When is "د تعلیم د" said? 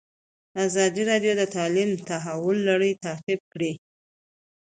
1.37-1.99